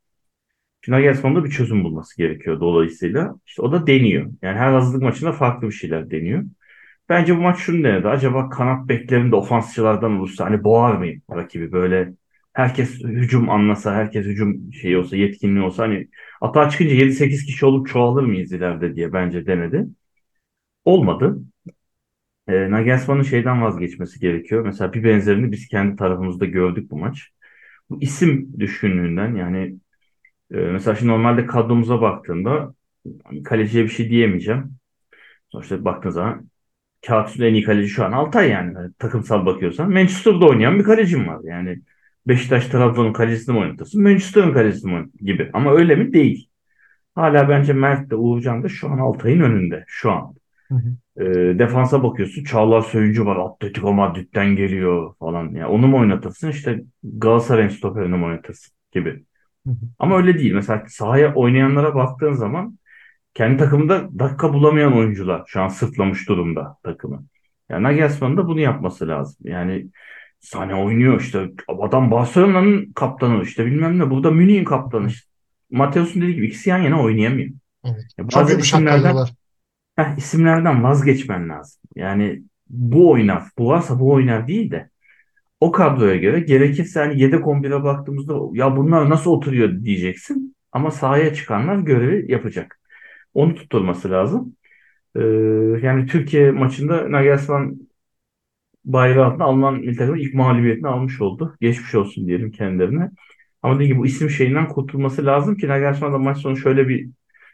[0.81, 3.35] Şimdi Nagelsmann'da bir çözüm bulması gerekiyor dolayısıyla.
[3.47, 4.31] İşte o da deniyor.
[4.43, 6.45] Yani her hazırlık maçında farklı bir şeyler deniyor.
[7.09, 8.09] Bence bu maç şunu denedi.
[8.09, 12.13] Acaba kanat beklerinde ofansçılardan olursa hani boğar mıyım rakibi böyle
[12.53, 16.09] herkes hücum anlasa, herkes hücum şeyi olsa, yetkinliği olsa hani
[16.41, 19.87] atağa çıkınca 7-8 kişi olup çoğalır mıyız ileride diye bence denedi.
[20.89, 21.39] Olmadı.
[22.49, 24.65] E, Nagelsmann'ın şeyden vazgeçmesi gerekiyor.
[24.65, 27.29] Mesela bir benzerini biz kendi tarafımızda gördük bu maç.
[27.91, 29.77] Bu isim düşkünlüğünden yani
[30.53, 32.75] e, mesela şimdi normalde kadromuza baktığında
[33.25, 34.73] hani kaleciye bir şey diyemeyeceğim.
[35.53, 36.51] Sonuçta baktığın zaman
[37.07, 38.75] kağıt üstünde en iyi kaleci şu an Altay yani.
[38.75, 39.93] Yani takımsal bakıyorsan.
[39.93, 41.41] Manchester'da oynayan bir kalecim var.
[41.45, 41.83] Yani
[42.29, 44.03] Beşiktaş Trabzon'un kalecisini mi oynatırsın?
[44.03, 45.51] Manchester'ın kalecisini mi gibi.
[45.53, 46.13] Ama öyle mi?
[46.13, 46.51] Değil.
[47.15, 49.85] Hala bence Mert de Uğurcan da şu an Altay'ın önünde.
[49.89, 50.35] Şu an.
[50.69, 51.25] Hı hı.
[51.25, 52.45] E, defansa bakıyorsun.
[52.45, 53.37] Çağlar Söyüncü var.
[53.37, 55.45] Atletico Madrid'den geliyor falan.
[55.55, 56.51] Yani onu mu oynatırsın?
[56.51, 59.25] İşte Galatasaray'ın stoperini mi oynatırsın gibi.
[59.67, 59.71] Hı.
[59.99, 60.53] Ama öyle değil.
[60.53, 62.79] Mesela sahaya oynayanlara baktığın zaman
[63.35, 67.25] kendi takımında dakika bulamayan oyuncular şu an sırtlamış durumda takımı.
[67.69, 69.37] Yani Nagelsmann'ın da bunu yapması lazım.
[69.45, 69.87] Yani
[70.41, 75.29] Sane oynuyor işte adam Barcelona'nın kaptanı işte bilmem ne burada Münih'in kaptanı işte.
[75.71, 77.51] Mateus'un dediği gibi ikisi yan yana oynayamıyor.
[77.85, 78.05] Evet.
[78.19, 79.27] Ya Çok bazı yumuşak isimlerden.
[79.99, 81.81] Heh, isimlerden vazgeçmen lazım.
[81.97, 84.91] Yani bu oynar, bu varsa bu oynar değil de
[85.61, 90.57] o kadroya göre gerekirse hani yedek 11'e baktığımızda ya bunlar nasıl oturuyor diyeceksin.
[90.73, 92.81] Ama sahaya çıkanlar görevi yapacak.
[93.35, 94.57] Onu tutturması lazım.
[95.17, 95.21] Ee,
[95.83, 97.79] yani Türkiye maçında Nagelsmann
[98.85, 101.57] bayrağı altında Alman milli takımı ilk mağlubiyetini almış oldu.
[101.61, 103.11] Geçmiş olsun diyelim kendilerine.
[103.63, 107.11] Ama dediğim gibi bu isim şeyinden kurtulması lazım ki Nagelsmann da maç sonu şöyle bir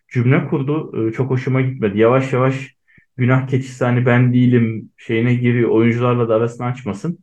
[0.09, 0.93] cümle kurdu.
[1.09, 1.99] Ee, çok hoşuma gitmedi.
[1.99, 2.77] Yavaş yavaş
[3.17, 5.71] günah keçisi hani ben değilim şeyine giriyor.
[5.71, 7.19] Oyuncularla da arasını açmasın.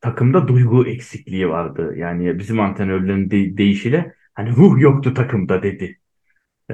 [0.00, 1.94] takımda duygu eksikliği vardı.
[1.96, 5.98] Yani bizim antrenörlerin de- deyişiyle hani ruh yoktu takımda dedi.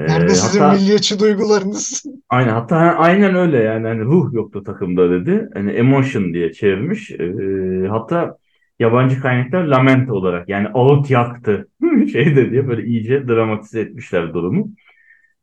[0.07, 2.03] Nerede Ee, sizin hatta milliyetçi duygularınız?
[2.29, 5.49] aynen hatta aynen öyle yani hani ruh yoktu takımda dedi.
[5.55, 7.11] Hani emotion diye çevirmiş.
[7.11, 8.39] Ee, hatta
[8.79, 11.69] yabancı kaynaklar lament olarak yani ağıt yaktı
[12.13, 14.71] şeyde diye böyle iyice dramatize etmişler durumu.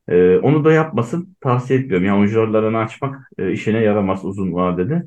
[0.07, 2.07] Ee, onu da yapmasın tavsiye etmiyorum.
[2.07, 5.03] Yani oyuncularını açmak e, işine yaramaz uzun vadede.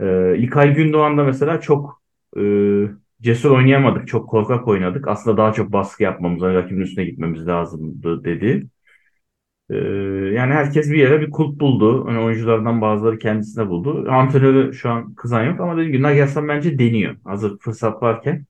[0.00, 2.02] Ee, İlkay Gündoğan da mesela çok
[2.38, 2.42] e,
[3.22, 4.08] cesur oynayamadık.
[4.08, 5.08] Çok korkak oynadık.
[5.08, 8.66] Aslında daha çok baskı yapmamız, rakibin üstüne gitmemiz lazımdı dedi.
[9.70, 9.76] Ee,
[10.34, 12.06] yani herkes bir yere bir kulp buldu.
[12.08, 14.06] Hani oyunculardan bazıları kendisine buldu.
[14.10, 17.16] Antrenörü şu an kızan yok ama dediğim gibi Nagelsmann bence deniyor.
[17.24, 18.46] Hazır fırsat varken.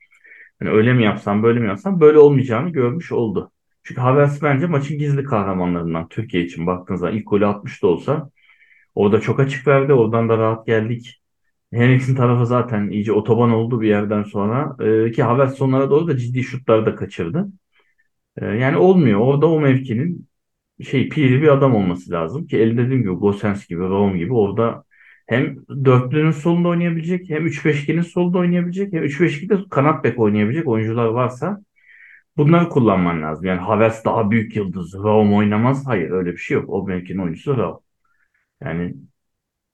[0.59, 3.53] Hani öyle mi yapsam, böyle mi yapsam böyle olmayacağını görmüş oldu.
[3.83, 8.31] Çünkü Havertz bence maçın gizli kahramanlarından Türkiye için baktığınız zaman ilk golü atmış da olsa
[8.95, 9.93] orada çok açık verdi.
[9.93, 11.23] Oradan da rahat geldik.
[11.73, 14.77] Henriks'in tarafı zaten iyice otoban oldu bir yerden sonra.
[14.81, 17.49] Ee, ki Havertz sonlara doğru da ciddi şutlar da kaçırdı.
[18.37, 19.21] Ee, yani olmuyor.
[19.21, 20.30] Orada o mevkinin
[20.85, 24.85] şey piri bir adam olması lazım ki elde dediğim gibi Gosens gibi, Raum gibi orada
[25.27, 31.63] hem dörtlünün solunda oynayabilecek hem 3-5-2'nin solunda oynayabilecek hem 3-5-2'de kanat bek oynayabilecek oyuncular varsa
[32.37, 33.45] bunları kullanman lazım.
[33.45, 34.95] Yani Havertz daha büyük yıldız.
[34.95, 35.87] Raum oynamaz.
[35.87, 36.65] Hayır öyle bir şey yok.
[36.69, 37.81] O mevkinin oyuncusu Raum.
[38.63, 38.95] Yani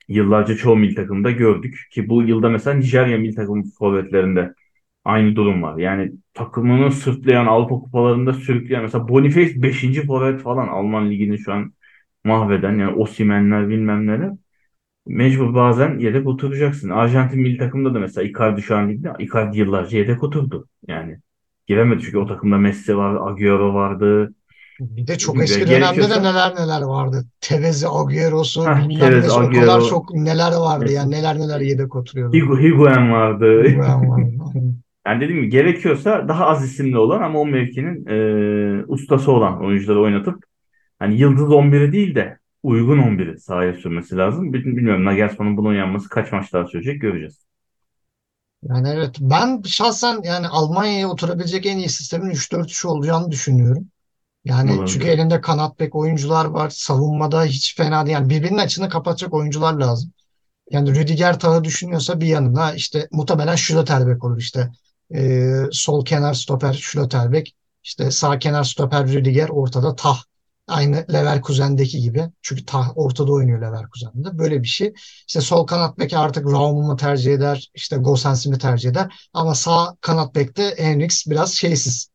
[0.09, 4.55] Yıllarca çoğu milli takımda gördük ki bu yılda mesela Nijerya milli takım forvetlerinde
[5.07, 5.79] aynı durum var.
[5.79, 11.73] Yani takımını sırtlayan Avrupa kupalarında sürükleyen mesela Boniface beşinci forvet falan Alman ligini şu an
[12.25, 14.31] mahveden yani Osimhen'ler bilmem neler.
[15.07, 16.91] Mecbur bazen yedek oturacaksın.
[16.91, 20.69] Arjantin milli takımda da mesela Icardi şu an ligde Icardi yıllarca yedek oturdu.
[20.89, 21.19] Yani
[21.67, 24.35] giremedi çünkü o takımda Messi var, Agüero vardı.
[24.81, 27.25] Bir de çok eski dönemde de gerekiyorsa neler neler vardı.
[27.41, 31.39] Tevez'i, Agüero'su Heh, bilmem Tevez, nesi o kadar Agüero, çok neler vardı Messi, yani neler
[31.39, 32.37] neler yedek oturuyordu.
[32.37, 33.65] Higu- Higuain vardı.
[33.65, 34.33] Higuain vardı.
[35.07, 40.01] Yani dediğim gibi gerekiyorsa daha az isimli olan ama o mevkinin e, ustası olan oyuncuları
[40.03, 40.45] oynatıp
[40.99, 44.53] hani yıldız 11'i değil de uygun 11'i sahaya sürmesi lazım.
[44.53, 47.47] Bil- Bilmiyorum Nagelsmann'ın buna uyanması kaç maç daha sürecek göreceğiz.
[48.63, 53.89] Yani evet ben şahsen yani Almanya'ya oturabilecek en iyi sistemin 3-4-3 olacağını düşünüyorum.
[54.45, 55.09] Yani çünkü Olabilir.
[55.09, 56.71] elinde kanat bek oyuncular var.
[56.71, 58.15] Savunmada hiç fena değil.
[58.15, 60.13] Yani birbirinin açını kapatacak oyuncular lazım.
[60.71, 64.73] Yani Rüdiger Tah'ı düşünüyorsa bir yanına işte muhtemelen Schlotterbeck olur işte.
[65.15, 67.53] Ee, sol kenar stoper Schlotterbeck.
[67.85, 69.49] işte sağ kenar stoper Rüdiger.
[69.49, 70.23] Ortada Tah.
[70.69, 72.25] Aynı Leverkusen'deki gibi.
[72.43, 74.39] Çünkü Tah ortada oynuyor Leverkusen'de.
[74.39, 74.93] Böyle bir şey.
[75.29, 77.71] İşte sol kanat beki artık Raum'u mu tercih eder?
[77.75, 79.29] işte Gosens'i mi tercih eder?
[79.33, 82.09] Ama sağ kanat bekte Henriks biraz şeysiz.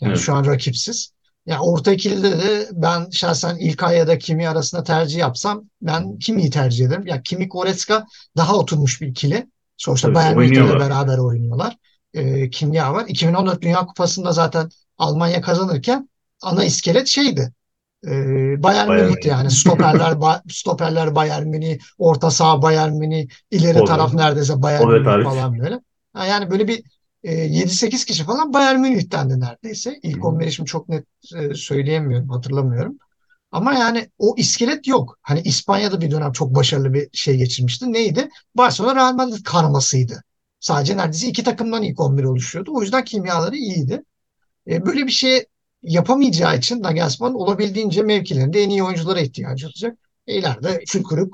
[0.00, 0.20] Yani Evet.
[0.20, 1.12] şu an rakipsiz.
[1.46, 6.50] Ya orta ikilide de ben şahsen İlkay ya da Kimi arasında tercih yapsam ben Kimi'yi
[6.50, 7.06] tercih ederim.
[7.06, 8.06] Ya Kimi Goretzka
[8.36, 9.46] daha oturmuş bir ikili.
[9.76, 11.76] Sonuçta Tabii Bayern Münih'le beraber oynuyorlar.
[12.18, 13.04] Ee, kimya var.
[13.08, 16.08] 2014 Dünya Kupası'nda zaten Almanya kazanırken
[16.42, 17.52] ana iskelet şeydi.
[18.06, 19.24] Ee, Bayern Bayern Münih.
[19.24, 19.50] yani.
[19.50, 24.20] Stoperler, ba- stoperler Bayern Münih, orta saha Bayern Münih, ileri taraf Forvet.
[24.24, 25.80] neredeyse Bayern Forvet Münih falan böyle.
[26.12, 26.82] Ha, yani böyle bir
[27.22, 29.98] e, 7-8 kişi falan Bayern Münih'tendi neredeyse.
[30.02, 30.28] İlk hı.
[30.28, 31.04] 11'i şimdi çok net
[31.36, 32.98] e, söyleyemiyorum, hatırlamıyorum.
[33.52, 35.18] Ama yani o iskelet yok.
[35.22, 37.92] Hani İspanya'da bir dönem çok başarılı bir şey geçirmişti.
[37.92, 38.28] Neydi?
[38.54, 40.22] Barcelona Real Madrid karmasıydı.
[40.60, 42.72] Sadece neredeyse iki takımdan ilk 11 oluşuyordu.
[42.74, 44.02] O yüzden kimyaları iyiydi.
[44.68, 45.46] E, böyle bir şey
[45.82, 49.98] yapamayacağı için Nagelsmann olabildiğince mevkilerinde en iyi oyunculara ihtiyacı olacak.
[50.26, 51.32] E, ileride Füllkrug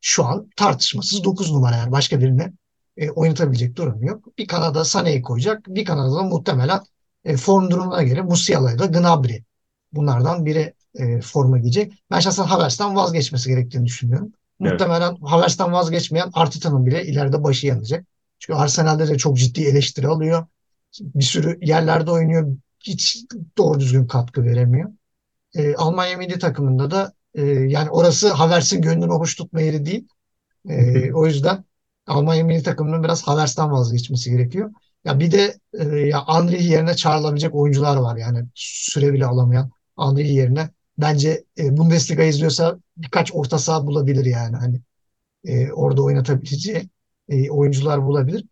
[0.00, 2.52] şu an tartışmasız 9 numara yani başka birine
[2.96, 4.38] e, oynatabilecek durum yok.
[4.38, 5.66] Bir kanada Sané'yi koyacak.
[5.68, 6.80] Bir kanada da muhtemelen
[7.24, 9.42] e, form durumuna göre Musiala ya da Gnabry.
[9.92, 11.92] Bunlardan biri e, forma giyecek.
[12.10, 14.32] Ben şahsen Havertz'ten vazgeçmesi gerektiğini düşünüyorum.
[14.60, 14.72] Evet.
[14.72, 18.06] Muhtemelen Havertz'ten vazgeçmeyen Arteta'nın bile ileride başı yanacak.
[18.46, 20.46] Çünkü Arsenal'de de çok ciddi eleştiri alıyor.
[21.00, 22.56] Bir sürü yerlerde oynuyor.
[22.80, 23.24] Hiç
[23.58, 24.90] doğru düzgün katkı veremiyor.
[25.54, 30.08] E, Almanya milli takımında da e, yani orası Havertz'in gönlünü hoş tutma yeri değil.
[30.68, 31.64] E, o yüzden
[32.06, 34.72] Almanya milli takımının biraz Havertz'ten vazgeçmesi gerekiyor.
[35.04, 40.32] Ya bir de e, ya Henry yerine çağrılabilecek oyuncular var yani süre bile alamayan Henry
[40.32, 44.80] yerine bence e, Bundesliga izliyorsa birkaç orta saha bulabilir yani hani
[45.44, 46.88] e, orada oynatabileceği
[47.28, 48.44] e, oyuncular bulabilir.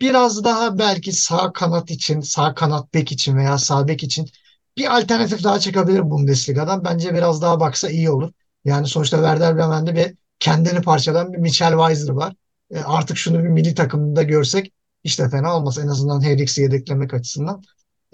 [0.00, 4.28] Biraz daha belki sağ kanat için, sağ kanat bek için veya sağ bek için
[4.76, 6.84] bir alternatif daha çıkabilir Bundesliga'dan.
[6.84, 8.32] Bence biraz daha baksa iyi olur.
[8.64, 12.34] Yani sonuçta Werder Bremen'de bir kendini parçalayan bir Michel Weiser var.
[12.70, 14.72] E, artık şunu bir milli takımda görsek
[15.04, 15.78] de fena olmaz.
[15.78, 17.62] En azından Henriks'i yedeklemek açısından.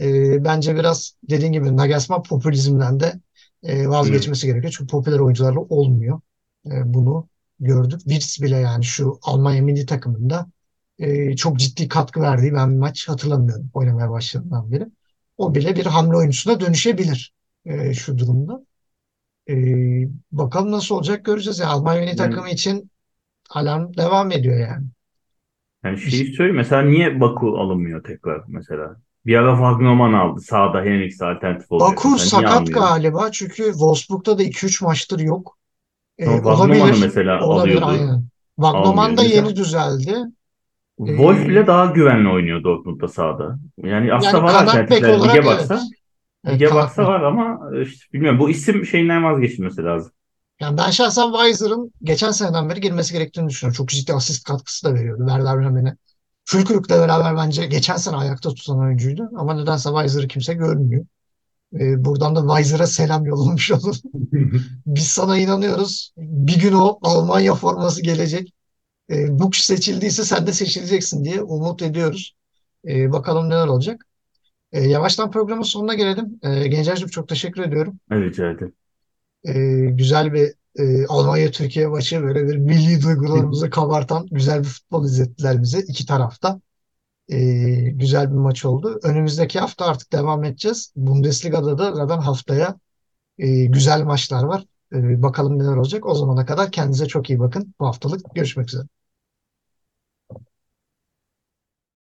[0.01, 3.21] E, bence biraz dediğin gibi Nagelsmann popülizmden de
[3.63, 4.75] e, vazgeçmesi gerekiyor.
[4.79, 6.21] Çünkü popüler oyuncularla olmuyor.
[6.67, 7.29] E, bunu
[7.61, 8.01] gördük.
[8.01, 10.47] Wirtz bile yani şu Almanya milli takımında
[10.99, 14.87] e, çok ciddi katkı verdiği ben bir maç hatırlamıyorum oynamaya başladığından beri.
[15.37, 17.33] O bile bir hamle oyuncusuna dönüşebilir
[17.65, 18.67] e, şu durumda.
[19.49, 19.55] E,
[20.33, 21.59] bakalım nasıl olacak göreceğiz.
[21.59, 22.91] Yani Almanya milli Yani, takımı için
[23.51, 24.87] alarm devam ediyor yani.
[25.85, 26.57] yani şeyi söyleyeyim.
[26.57, 28.97] Mesela niye Baku alınmıyor tekrar mesela?
[29.27, 30.41] Bir ara Wagnerman aldı.
[30.41, 31.91] Sağda Henriks alternatif olacak.
[31.91, 35.58] Bakur Mesela sakat galiba çünkü Wolfsburg'da da 2-3 maçtır yok.
[36.19, 36.27] E,
[37.01, 38.23] mesela Olabilir alıyordu.
[38.59, 39.17] aynen.
[39.17, 40.15] Da yeni düzeldi.
[41.01, 43.59] E, Wolf bile daha güvenli oynuyor Dortmund'da sağda.
[43.85, 45.19] Yani aslında yani var alternatifler.
[45.21, 45.81] Lige baksa,
[46.45, 48.41] Evet, lige baksa var ama işte bilmiyorum.
[48.41, 50.13] Bu isim şeyinden vazgeçilmesi lazım.
[50.61, 53.77] Yani ben şahsen Weiser'ın geçen seneden beri girmesi gerektiğini düşünüyorum.
[53.77, 55.25] Çok ciddi asist katkısı da veriyordu.
[55.29, 55.97] Werder Bremen'e.
[56.45, 59.31] Fülkrük'le beraber bence geçen sene ayakta tutan oyuncuydu.
[59.37, 61.05] Ama nedense Weiser'ı kimse görmüyor.
[61.75, 63.97] Ee, buradan da Weiser'a selam yollamış olur.
[64.87, 66.13] Biz sana inanıyoruz.
[66.17, 68.53] Bir gün o Almanya forması gelecek.
[69.11, 72.37] Ee, Buç seçildiyse sen de seçileceksin diye umut ediyoruz.
[72.89, 74.07] Ee, bakalım neler olacak.
[74.73, 76.41] Ee, yavaştan programın sonuna gelelim.
[76.43, 78.01] Ee, Gencerciğim çok teşekkür ediyorum.
[78.13, 78.73] Rica ederim.
[79.45, 79.53] e,
[79.91, 85.79] güzel bir e, Almanya-Türkiye maçı böyle bir milli duygularımızı kabartan güzel bir futbol izlettiler bize
[85.81, 86.61] iki tarafta.
[87.29, 87.39] E,
[87.91, 89.01] güzel bir maç oldu.
[89.03, 90.93] Önümüzdeki hafta artık devam edeceğiz.
[90.97, 92.81] Bundesliga'da da zaten haftaya
[93.39, 94.65] e, güzel maçlar var.
[94.95, 96.07] E, bakalım neler olacak.
[96.07, 97.75] O zamana kadar kendinize çok iyi bakın.
[97.81, 98.89] Bu haftalık görüşmek üzere.